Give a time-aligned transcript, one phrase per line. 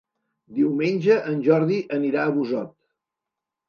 [0.59, 2.77] Diumenge en Jordi anirà a Busot.